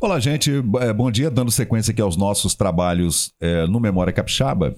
[0.00, 0.52] Olá, gente.
[0.80, 1.28] É, bom dia.
[1.28, 4.76] Dando sequência aqui aos nossos trabalhos é, no Memória Capixaba.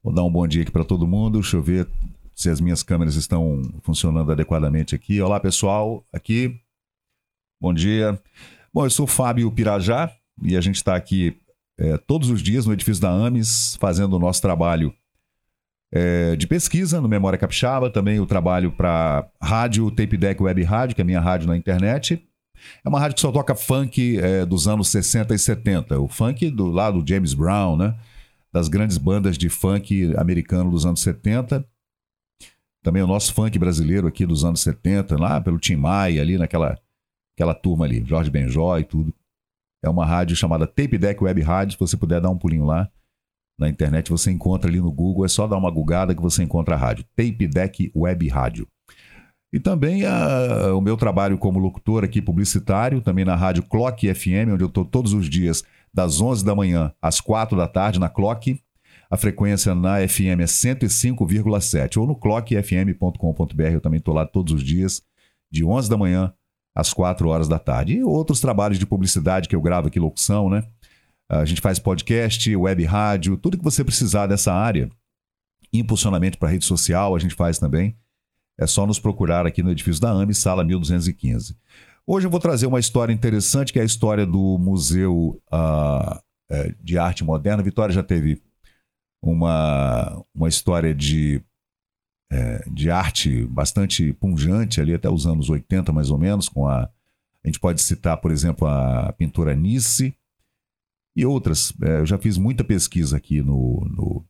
[0.00, 1.40] Vou dar um bom dia aqui para todo mundo.
[1.40, 1.88] Deixa eu ver
[2.32, 5.20] se as minhas câmeras estão funcionando adequadamente aqui.
[5.20, 6.06] Olá, pessoal.
[6.12, 6.56] Aqui.
[7.60, 8.20] Bom dia.
[8.72, 11.36] Bom, eu sou Fábio Pirajá e a gente está aqui
[11.76, 14.94] é, todos os dias no edifício da AMES fazendo o nosso trabalho
[15.90, 20.94] é, de pesquisa no Memória Capixaba, também o trabalho para rádio, Tape Deck Web Rádio,
[20.94, 22.24] que é a minha rádio na internet.
[22.84, 26.00] É uma rádio que só toca funk é, dos anos 60 e 70.
[26.00, 27.96] O funk do lado do James Brown, né?
[28.52, 31.66] Das grandes bandas de funk americano dos anos 70.
[32.82, 36.78] Também o nosso funk brasileiro aqui dos anos 70, lá pelo Tim Maia, ali naquela
[37.36, 39.12] aquela turma ali, Jorge Benjó e tudo.
[39.84, 41.72] É uma rádio chamada Tape Deck Web Rádio.
[41.72, 42.90] Se você puder dar um pulinho lá
[43.58, 45.24] na internet, você encontra ali no Google.
[45.24, 47.04] É só dar uma gugada que você encontra a rádio.
[47.14, 48.66] Tape Deck Web Rádio.
[49.52, 54.52] E também a, o meu trabalho como locutor aqui publicitário, também na rádio Clock FM,
[54.52, 55.62] onde eu estou todos os dias,
[55.94, 58.60] das 11 da manhã às 4 da tarde, na Clock.
[59.08, 63.62] A frequência na FM é 105,7 ou no clockfm.com.br.
[63.72, 65.00] Eu também estou lá todos os dias,
[65.50, 66.32] de 11 da manhã
[66.74, 67.94] às 4 horas da tarde.
[67.94, 70.64] E outros trabalhos de publicidade que eu gravo aqui, locução, né?
[71.28, 74.90] A gente faz podcast, web rádio, tudo que você precisar dessa área.
[75.72, 77.96] Impulsionamento para rede social, a gente faz também.
[78.58, 81.56] É só nos procurar aqui no edifício da AME, sala 1215.
[82.06, 86.22] Hoje eu vou trazer uma história interessante, que é a história do Museu uh,
[86.80, 87.62] de Arte Moderna.
[87.62, 88.40] Vitória já teve
[89.22, 91.42] uma, uma história de,
[92.30, 96.88] é, de arte bastante punjante ali até os anos 80, mais ou menos, com a.
[97.44, 100.16] A gente pode citar, por exemplo, a pintora Nice
[101.14, 101.72] e outras.
[101.80, 104.24] É, eu já fiz muita pesquisa aqui no, no,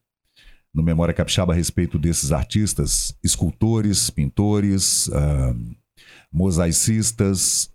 [0.77, 5.77] no Memória Capixaba a respeito desses artistas, escultores, pintores, uh,
[6.31, 7.73] mosaicistas,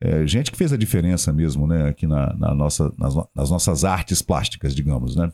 [0.00, 3.84] é, gente que fez a diferença mesmo, né, aqui na, na nossa, nas, nas, nossas
[3.84, 5.32] artes plásticas, digamos, né.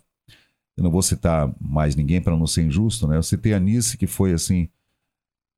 [0.77, 3.17] Eu não vou citar mais ninguém para não ser injusto, né.
[3.17, 4.69] Eu citei a Nice, que foi assim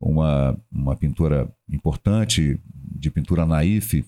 [0.00, 4.04] uma, uma pintora importante de pintura naif,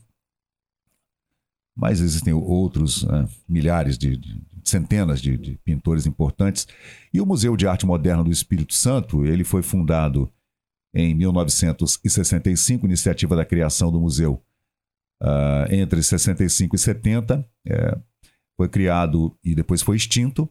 [1.74, 6.66] mas existem outros né, milhares de, de centenas de, de, pintores importantes.
[7.12, 10.30] E o Museu de Arte Moderna do Espírito Santo, ele foi fundado
[10.94, 14.42] em 1965, iniciativa da criação do museu.
[15.22, 17.98] Uh, entre 65 e 70, é,
[18.56, 20.48] foi criado e depois foi extinto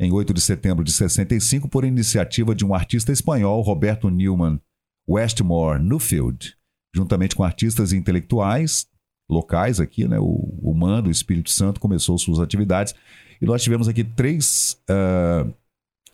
[0.00, 4.60] em 8 de setembro de 65 por iniciativa de um artista espanhol, Roberto Newman
[5.08, 6.56] Westmore Newfield,
[6.94, 8.86] juntamente com artistas e intelectuais
[9.28, 10.18] locais aqui, né?
[10.18, 12.94] O, o MAN do Espírito Santo começou suas atividades
[13.40, 15.52] e nós tivemos aqui três uh,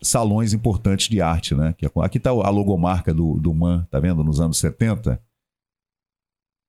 [0.01, 1.73] salões importantes de arte, né?
[2.01, 4.23] Aqui está a logomarca do, do MAN, tá vendo?
[4.23, 5.19] Nos anos 70.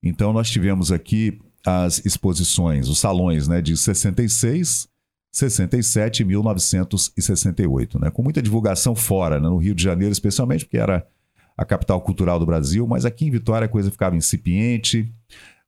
[0.03, 3.61] Então nós tivemos aqui as exposições, os salões, né?
[3.61, 4.89] De 66,
[5.33, 8.11] 67 e 1968, né?
[8.11, 9.49] Com muita divulgação fora, né?
[9.49, 11.07] no Rio de Janeiro especialmente, porque era
[11.57, 15.11] a capital cultural do Brasil, mas aqui em Vitória a coisa ficava incipiente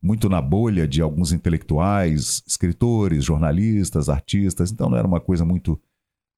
[0.02, 5.80] muito na bolha de alguns intelectuais, escritores, jornalistas, artistas, então não era uma coisa muito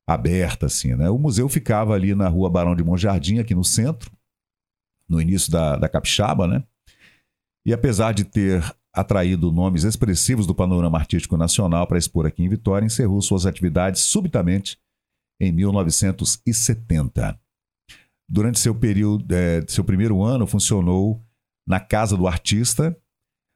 [0.08, 1.10] aberta assim, né?
[1.10, 4.10] O museu ficava ali na rua Barão de Monjardim, aqui no centro,
[5.08, 6.64] no início da, da Capixaba, né?
[7.64, 12.48] E apesar de ter atraído nomes expressivos do panorama artístico nacional para expor aqui em
[12.48, 14.78] Vitória, encerrou suas atividades subitamente
[15.38, 17.38] em 1970.
[18.28, 21.22] Durante seu período, é, seu primeiro ano, funcionou
[21.66, 22.96] na Casa do Artista,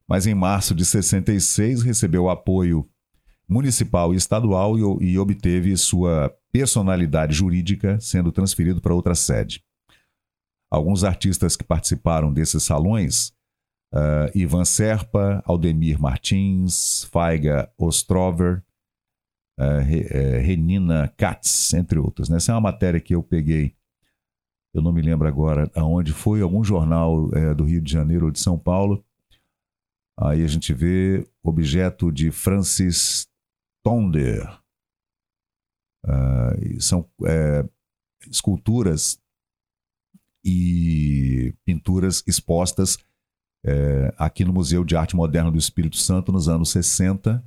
[0.08, 2.88] mas em março de 66 recebeu apoio
[3.48, 9.62] municipal e estadual e, e obteve sua personalidade jurídica, sendo transferido para outra sede.
[10.70, 13.32] Alguns artistas que participaram desses salões,
[13.92, 18.62] uh, Ivan Serpa, Aldemir Martins, Faiga Ostrover,
[19.58, 22.28] uh, Renina Katz, entre outros.
[22.28, 22.38] Né?
[22.38, 23.74] Essa é uma matéria que eu peguei,
[24.72, 28.32] eu não me lembro agora aonde foi, algum jornal uh, do Rio de Janeiro ou
[28.32, 29.04] de São Paulo,
[30.16, 33.26] Aí a gente vê objeto de Francis
[33.82, 34.48] Tonder.
[36.04, 37.66] Uh, são é,
[38.30, 39.18] esculturas
[40.44, 42.98] e pinturas expostas
[43.64, 47.42] é, aqui no Museu de Arte Moderna do Espírito Santo nos anos 60.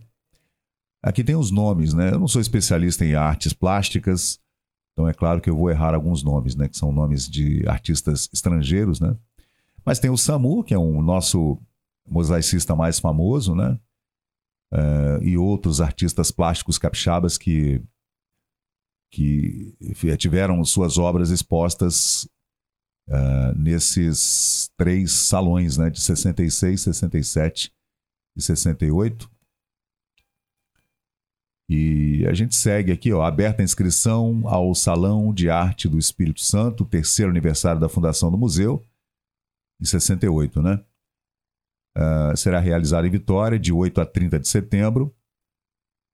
[1.03, 2.11] Aqui tem os nomes, né?
[2.11, 4.39] Eu não sou especialista em artes plásticas,
[4.91, 6.67] então é claro que eu vou errar alguns nomes, né?
[6.67, 9.15] Que são nomes de artistas estrangeiros, né?
[9.85, 11.59] Mas tem o Samu, que é um nosso
[12.07, 13.79] mosaicista mais famoso, né?
[14.73, 17.81] Uh, e outros artistas plásticos capixabas que,
[19.11, 19.73] que
[20.17, 22.27] tiveram suas obras expostas
[23.07, 25.89] uh, nesses três salões, né?
[25.89, 27.73] De 66, 67
[28.35, 29.29] 1968.
[31.69, 36.39] E a gente segue aqui, ó, aberta a inscrição ao Salão de Arte do Espírito
[36.39, 38.81] Santo, terceiro aniversário da fundação do museu,
[39.81, 40.81] em 68, né?
[41.97, 45.15] Uh, será realizado em Vitória, de 8 a 30 de setembro.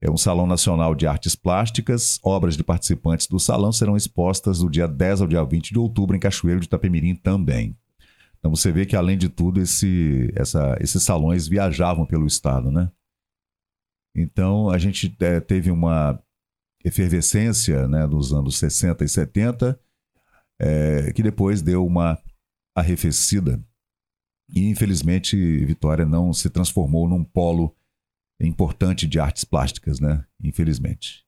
[0.02, 2.20] É um Salão Nacional de Artes Plásticas.
[2.24, 6.16] Obras de participantes do salão serão expostas do dia 10 ao dia 20 de outubro
[6.16, 7.78] em Cachoeiro de Itapemirim também.
[8.38, 12.92] Então você vê que, além de tudo, esse, essa, esses salões viajavam pelo estado, né?
[14.16, 16.22] Então, a gente é, teve uma
[16.84, 19.80] efervescência né, nos anos 60 e 70,
[20.60, 22.20] é, que depois deu uma
[22.76, 23.64] arrefecida.
[24.50, 25.36] E, infelizmente,
[25.66, 27.76] Vitória não se transformou num polo
[28.40, 30.24] importante de artes plásticas, né?
[30.44, 31.24] Infelizmente.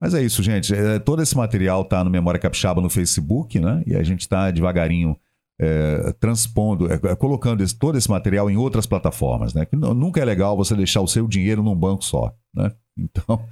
[0.00, 0.74] Mas é isso, gente.
[0.74, 3.82] É, todo esse material está no Memória Capixaba no Facebook, né?
[3.86, 5.16] E a gente está devagarinho
[5.58, 9.64] é, transpondo, é, é, colocando esse, todo esse material em outras plataformas, né?
[9.64, 12.70] Que nunca é legal você deixar o seu dinheiro num banco só, né?
[12.96, 13.44] Então,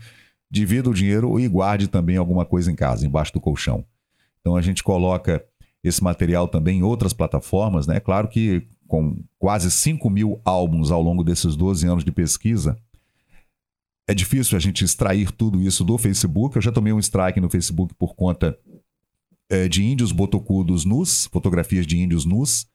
[0.49, 3.85] divida o dinheiro e guarde também alguma coisa em casa, embaixo do colchão.
[4.41, 5.45] Então, a gente coloca
[5.83, 7.99] esse material também em outras plataformas, né?
[7.99, 12.77] Claro que com quase 5 mil álbuns ao longo desses 12 anos de pesquisa,
[14.07, 16.57] é difícil a gente extrair tudo isso do Facebook.
[16.57, 18.59] Eu já tomei um strike no Facebook por conta
[19.49, 22.67] é, de índios botocudos nus, fotografias de índios nus,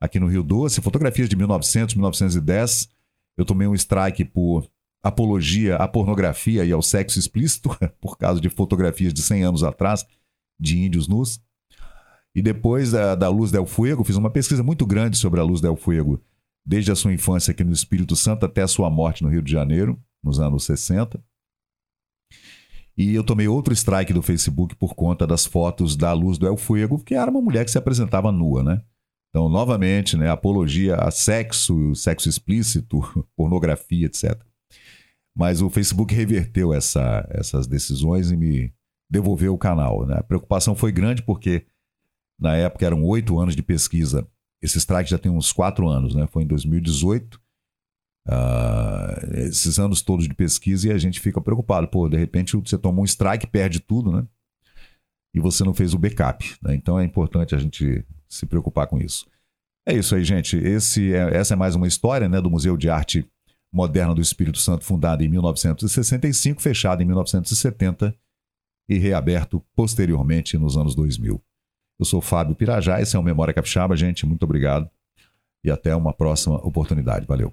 [0.00, 2.88] aqui no Rio Doce, fotografias de 1900, 1910.
[3.36, 4.70] Eu tomei um strike por
[5.02, 7.70] apologia à pornografia e ao sexo explícito,
[8.00, 10.06] por causa de fotografias de 100 anos atrás
[10.58, 11.40] de índios nus.
[12.36, 15.62] E depois da, da Luz del Fuego, fiz uma pesquisa muito grande sobre a Luz
[15.62, 16.22] del Fuego,
[16.66, 19.50] desde a sua infância aqui no Espírito Santo até a sua morte no Rio de
[19.50, 21.18] Janeiro, nos anos 60.
[22.94, 26.58] E eu tomei outro strike do Facebook por conta das fotos da Luz do El
[26.58, 28.82] Fuego, que era uma mulher que se apresentava nua, né?
[29.30, 33.00] Então, novamente, né, apologia a sexo, sexo explícito,
[33.34, 34.38] pornografia, etc.
[35.34, 38.74] Mas o Facebook reverteu essa, essas decisões e me
[39.10, 40.04] devolveu o canal.
[40.06, 40.16] Né?
[40.18, 41.66] A preocupação foi grande porque,
[42.38, 44.26] na época, eram oito anos de pesquisa.
[44.62, 46.26] Esse strike já tem uns quatro anos, né?
[46.26, 47.40] Foi em 2018
[48.28, 51.88] uh, esses anos todos de pesquisa e a gente fica preocupado.
[51.88, 54.26] Pô, de repente você toma um strike, perde tudo, né?
[55.34, 56.56] E você não fez o backup.
[56.62, 56.74] Né?
[56.74, 59.26] Então é importante a gente se preocupar com isso.
[59.86, 60.56] É isso aí, gente.
[60.56, 63.28] Esse é, essa é mais uma história né, do Museu de Arte
[63.72, 68.16] Moderna do Espírito Santo, fundado em 1965, fechado em 1970
[68.88, 71.42] e reaberto posteriormente nos anos 2000.
[71.98, 74.26] Eu sou Fábio Pirajá, esse é o Memória Capixaba, gente.
[74.26, 74.90] Muito obrigado
[75.64, 77.26] e até uma próxima oportunidade.
[77.26, 77.52] Valeu.